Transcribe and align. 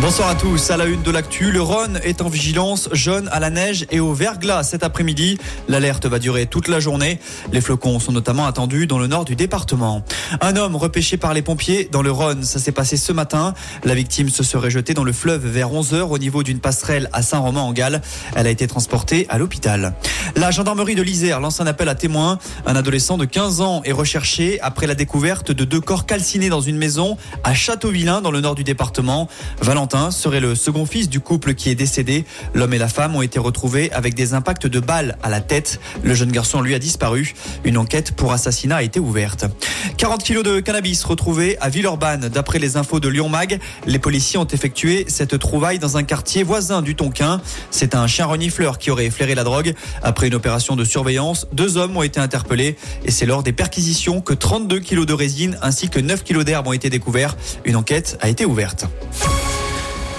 Bonsoir 0.00 0.28
à 0.28 0.34
tous. 0.34 0.72
À 0.72 0.76
la 0.76 0.86
une 0.86 1.02
de 1.02 1.10
l'actu, 1.12 1.52
le 1.52 1.62
Rhône 1.62 2.00
est 2.02 2.20
en 2.20 2.28
vigilance 2.28 2.88
jaune 2.92 3.28
à 3.30 3.38
la 3.38 3.48
neige 3.48 3.86
et 3.92 4.00
au 4.00 4.12
verglas 4.12 4.64
cet 4.64 4.82
après-midi. 4.82 5.38
L'alerte 5.68 6.06
va 6.06 6.18
durer 6.18 6.46
toute 6.46 6.66
la 6.66 6.80
journée. 6.80 7.20
Les 7.52 7.60
flocons 7.60 8.00
sont 8.00 8.10
notamment 8.10 8.44
attendus 8.44 8.88
dans 8.88 8.98
le 8.98 9.06
nord 9.06 9.24
du 9.24 9.36
département. 9.36 10.02
Un 10.40 10.56
homme 10.56 10.74
repêché 10.74 11.16
par 11.16 11.32
les 11.32 11.42
pompiers 11.42 11.88
dans 11.90 12.02
le 12.02 12.10
Rhône. 12.10 12.42
Ça 12.42 12.58
s'est 12.58 12.72
passé 12.72 12.96
ce 12.96 13.12
matin. 13.12 13.54
La 13.84 13.94
victime 13.94 14.28
se 14.30 14.42
serait 14.42 14.68
jetée 14.68 14.94
dans 14.94 15.04
le 15.04 15.12
fleuve 15.12 15.46
vers 15.46 15.72
11 15.72 15.94
heures 15.94 16.10
au 16.10 16.18
niveau 16.18 16.42
d'une 16.42 16.58
passerelle 16.58 17.08
à 17.12 17.22
Saint-Romain-en-Galles. 17.22 18.02
Elle 18.34 18.48
a 18.48 18.50
été 18.50 18.66
transportée 18.66 19.26
à 19.28 19.38
l'hôpital. 19.38 19.94
La 20.34 20.50
gendarmerie 20.50 20.96
de 20.96 21.02
l'Isère 21.02 21.38
lance 21.40 21.60
un 21.60 21.66
appel 21.68 21.88
à 21.88 21.94
témoins. 21.94 22.38
Un 22.66 22.74
adolescent 22.74 23.16
de 23.16 23.26
15 23.26 23.60
ans 23.60 23.80
est 23.84 23.92
recherché 23.92 24.60
après 24.60 24.88
la 24.88 24.96
découverte 24.96 25.52
de 25.52 25.64
deux 25.64 25.80
corps 25.80 26.04
calcinés 26.04 26.48
dans 26.48 26.60
une 26.60 26.76
maison 26.76 27.16
à 27.44 27.54
Châteauvillain 27.54 28.20
dans 28.20 28.32
le 28.32 28.40
nord 28.40 28.56
du 28.56 28.64
département. 28.64 29.28
Valentin 29.84 30.10
serait 30.10 30.40
le 30.40 30.54
second 30.54 30.86
fils 30.86 31.10
du 31.10 31.20
couple 31.20 31.52
qui 31.52 31.68
est 31.68 31.74
décédé. 31.74 32.24
L'homme 32.54 32.72
et 32.72 32.78
la 32.78 32.88
femme 32.88 33.14
ont 33.16 33.20
été 33.20 33.38
retrouvés 33.38 33.92
avec 33.92 34.14
des 34.14 34.32
impacts 34.32 34.66
de 34.66 34.80
balles 34.80 35.18
à 35.22 35.28
la 35.28 35.42
tête. 35.42 35.78
Le 36.02 36.14
jeune 36.14 36.32
garçon 36.32 36.62
lui 36.62 36.74
a 36.74 36.78
disparu. 36.78 37.34
Une 37.64 37.76
enquête 37.76 38.12
pour 38.12 38.32
assassinat 38.32 38.76
a 38.76 38.82
été 38.82 38.98
ouverte. 38.98 39.44
40 39.98 40.22
kilos 40.22 40.42
de 40.42 40.60
cannabis 40.60 41.04
retrouvés 41.04 41.58
à 41.60 41.68
Villeurbanne. 41.68 42.30
D'après 42.30 42.58
les 42.58 42.78
infos 42.78 42.98
de 42.98 43.10
Lyon 43.10 43.28
Mag, 43.28 43.60
les 43.84 43.98
policiers 43.98 44.38
ont 44.38 44.46
effectué 44.46 45.04
cette 45.06 45.38
trouvaille 45.38 45.78
dans 45.78 45.98
un 45.98 46.02
quartier 46.02 46.44
voisin 46.44 46.80
du 46.80 46.94
Tonkin. 46.94 47.42
C'est 47.70 47.94
un 47.94 48.06
chien 48.06 48.24
renifleur 48.24 48.78
qui 48.78 48.90
aurait 48.90 49.10
flairé 49.10 49.34
la 49.34 49.44
drogue. 49.44 49.74
Après 50.02 50.28
une 50.28 50.34
opération 50.34 50.76
de 50.76 50.84
surveillance, 50.84 51.46
deux 51.52 51.76
hommes 51.76 51.94
ont 51.94 52.02
été 52.02 52.20
interpellés 52.20 52.78
et 53.04 53.10
c'est 53.10 53.26
lors 53.26 53.42
des 53.42 53.52
perquisitions 53.52 54.22
que 54.22 54.32
32 54.32 54.78
kilos 54.78 55.04
de 55.04 55.12
résine 55.12 55.58
ainsi 55.60 55.90
que 55.90 56.00
9 56.00 56.24
kilos 56.24 56.46
d'herbe 56.46 56.68
ont 56.68 56.72
été 56.72 56.88
découverts. 56.88 57.36
Une 57.66 57.76
enquête 57.76 58.16
a 58.22 58.30
été 58.30 58.46
ouverte. 58.46 58.86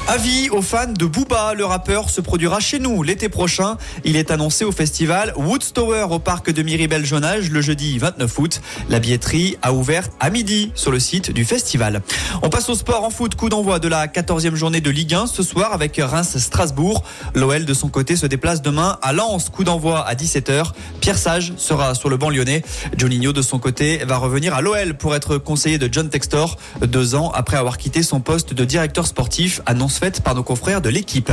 Avis 0.08 0.52
aux 0.52 0.62
fans 0.62 0.94
de 0.94 1.06
Booba, 1.06 1.56
le 1.56 1.66
rappeur 1.66 2.12
se 2.12 2.22
produira 2.22 2.60
chez 2.60 2.78
nous 2.78 3.02
l'été 3.02 3.28
prochain. 3.28 3.78
Il 4.04 4.18
est 4.18 4.30
annoncé 4.30 4.64
au 4.64 4.72
festival 4.72 5.34
Woodstower 5.36 6.06
au 6.12 6.20
parc 6.20 6.52
de 6.52 6.62
Miribel-Jonage 6.62 7.50
le 7.50 7.60
jeudi 7.60 7.98
29 7.98 8.38
août. 8.38 8.62
La 8.88 9.00
billetterie 9.00 9.58
a 9.64 9.74
ouvert 9.74 10.08
à 10.20 10.30
midi 10.30 10.72
sur 10.76 10.92
le 10.92 11.00
site 11.00 11.32
du 11.32 11.44
festival. 11.44 12.04
On 12.44 12.50
passe 12.50 12.70
au 12.70 12.76
sport 12.76 13.04
en 13.04 13.10
foot, 13.10 13.34
coup 13.34 13.50
d'envoi 13.50 13.80
de 13.80 13.88
la 13.88 14.06
14e 14.06 14.54
journée 14.54 14.80
de 14.80 14.92
Ligue 14.92 15.16
1 15.16 15.26
ce 15.26 15.42
soir 15.42 15.74
avec 15.74 16.00
Reims-Strasbourg. 16.00 17.04
L'OL 17.34 17.66
de 17.66 17.74
son 17.74 17.90
côté 17.90 18.16
se 18.16 18.28
déplace 18.28 18.62
demain 18.62 19.00
à 19.02 19.12
Lens, 19.12 19.50
coup 19.50 19.64
d'envoi 19.64 20.06
à 20.06 20.14
17h. 20.14 20.72
Pierre 21.02 21.18
Sage 21.18 21.54
sera 21.58 21.96
sur 21.96 22.10
le 22.10 22.18
banc 22.18 22.30
lyonnais. 22.30 22.62
Joninho 22.96 23.34
de 23.34 23.42
son 23.42 23.58
côté 23.58 23.98
va 24.06 24.18
revenir 24.18 24.54
à 24.54 24.62
l'OL 24.62 24.94
pour 24.94 25.16
être 25.16 25.40
conseiller 25.40 25.80
de 25.80 25.90
John 25.92 26.10
Textor 26.10 26.58
deux 26.86 27.16
ans 27.16 27.32
après 27.34 27.58
avoir 27.58 27.80
quitté 27.80 28.04
son 28.04 28.20
poste 28.20 28.54
de 28.54 28.66
directeur 28.66 29.08
sportif 29.08 29.62
Nantes 29.96 30.06
faite 30.06 30.22
par 30.22 30.36
nos 30.36 30.44
confrères 30.44 30.82
de 30.82 30.90
l'équipe. 30.90 31.32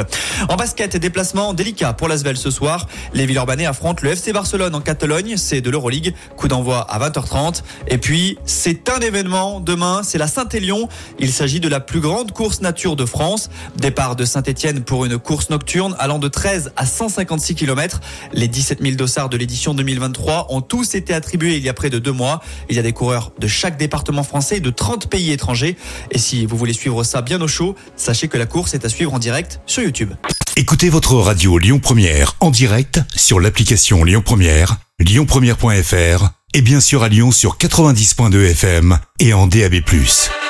En 0.48 0.56
basket, 0.56 0.96
déplacement 0.96 1.52
délicat 1.52 1.92
pour 1.92 2.08
l'Asvel 2.08 2.36
ce 2.36 2.50
soir. 2.50 2.86
Les 3.12 3.27
Villeurbanais 3.27 3.66
affrontent 3.66 4.00
le 4.02 4.10
FC 4.10 4.32
Barcelone 4.32 4.74
en 4.74 4.80
Catalogne, 4.80 5.36
c'est 5.36 5.60
de 5.60 5.70
l'Euroleague. 5.70 6.14
Coup 6.36 6.48
d'envoi 6.48 6.80
à 6.80 6.98
20h30. 6.98 7.62
Et 7.88 7.98
puis, 7.98 8.38
c'est 8.44 8.88
un 8.88 9.00
événement 9.00 9.60
demain, 9.60 10.02
c'est 10.05 10.18
la 10.18 10.27
Saint-Élion. 10.27 10.88
Il 11.18 11.33
s'agit 11.33 11.60
de 11.60 11.68
la 11.68 11.80
plus 11.80 12.00
grande 12.00 12.33
course 12.33 12.60
nature 12.60 12.94
de 12.96 13.05
France. 13.05 13.50
Départ 13.77 14.16
de 14.16 14.24
Saint-Etienne 14.24 14.83
pour 14.84 15.05
une 15.05 15.18
course 15.18 15.50
nocturne 15.50 15.96
allant 15.98 16.18
de 16.18 16.28
13 16.28 16.72
à 16.77 16.86
156 16.86 17.55
km. 17.55 18.00
Les 18.33 18.48
17 18.48 18.80
000 18.83 18.94
dossards 18.94 19.28
de 19.28 19.36
l'édition 19.36 19.74
2023 19.74 20.46
ont 20.50 20.60
tous 20.60 20.94
été 20.94 21.14
attribués 21.14 21.56
il 21.56 21.64
y 21.64 21.68
a 21.68 21.74
près 21.74 21.90
de 21.90 21.98
deux 21.98 22.12
mois. 22.12 22.40
Il 22.70 22.77
y 22.77 22.78
a 22.78 22.83
des 22.83 22.92
coureurs 22.92 23.33
de 23.38 23.46
chaque 23.46 23.77
département 23.77 24.22
français 24.22 24.60
de 24.60 24.70
30 24.70 25.08
pays 25.08 25.33
étrangers. 25.33 25.77
Et 26.10 26.18
si 26.18 26.46
vous 26.46 26.56
voulez 26.56 26.72
suivre 26.72 27.02
ça 27.02 27.22
bien 27.22 27.40
au 27.40 27.48
chaud, 27.48 27.74
sachez 27.96 28.28
que 28.28 28.38
la 28.38 28.46
course 28.53 28.75
est 28.75 28.84
à 28.84 28.89
suivre 28.89 29.14
en 29.14 29.19
direct 29.19 29.61
sur 29.67 29.83
YouTube. 29.83 30.12
Écoutez 30.56 30.91
votre 30.91 31.14
radio 31.14 31.57
Lyon 31.57 31.80
Première 31.80 32.36
en 32.40 32.51
direct 32.51 33.01
sur 33.17 33.40
l'application 33.40 34.05
Lyon 34.05 34.23
Première, 34.23 34.77
lyonpremière.fr 35.01 36.29
et 36.52 36.61
bien 36.61 36.80
sûr 36.80 37.02
à 37.02 37.08
Lyon 37.08 37.30
sur 37.33 37.57
90.2 37.57 38.51
FM 38.51 38.98
et 39.18 39.33
en 39.33 39.46
DAB+. 39.46 39.77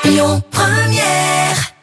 Lyon 0.04 0.42
Première 0.50 1.74